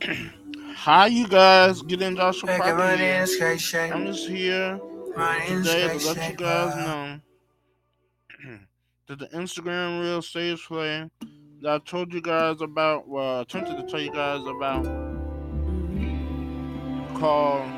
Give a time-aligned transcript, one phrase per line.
[0.74, 3.22] How you guys getting Joshua Make it Parker money here?
[3.24, 3.92] in.
[3.92, 4.80] I'm just here
[5.46, 6.84] today to let you guys uh,
[8.44, 8.58] know
[9.08, 11.08] that the Instagram Reel stage play
[11.62, 14.84] that I told you guys about, well, I attempted to tell you guys about,
[17.18, 17.68] called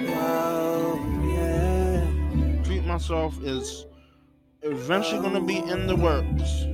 [0.00, 2.62] Oh, yeah.
[2.62, 3.86] Treat Myself is
[4.62, 6.66] eventually going to be in the works.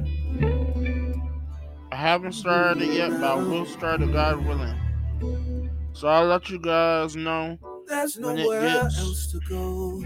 [2.04, 5.70] I haven't started it yet, but I will start it, God willing.
[5.94, 7.56] So I'll let you guys know
[7.88, 10.02] There's When it nowhere gets- else to go.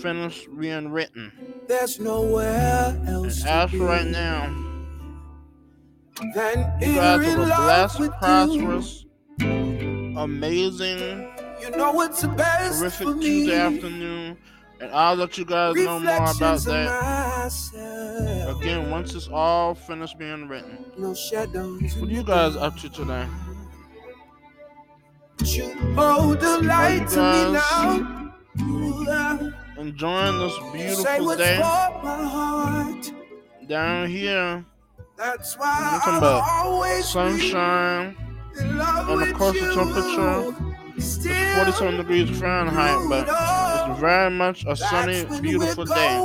[0.00, 1.32] finished being written.
[1.66, 4.46] There's nowhere And else to as for right now,
[6.36, 8.16] than you guys have a blessed, with you.
[8.20, 9.04] prosperous,
[10.16, 11.28] amazing,
[11.60, 13.24] You know what's the best terrific for me.
[13.24, 14.36] Tuesday afternoon.
[14.80, 16.88] And I'll let you guys know more about that.
[18.62, 20.84] Again once it's all finished being written.
[20.96, 21.96] No shadows.
[21.96, 23.26] What are you guys up to today?
[25.44, 29.48] You hold the light to me now.
[29.78, 33.12] Enjoying this Say beautiful what's day my heart.
[33.66, 34.64] down here.
[35.16, 38.16] That's why but always sunshine.
[38.54, 40.54] be in love and of course the temperature
[40.96, 43.26] It's 47 degrees Fahrenheit, but
[43.90, 46.18] it's very much a sunny, beautiful day.